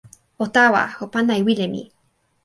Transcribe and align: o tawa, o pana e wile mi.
o 0.43 0.45
tawa, 0.55 0.83
o 1.03 1.05
pana 1.13 1.33
e 1.39 1.41
wile 1.45 1.67
mi. 1.73 1.83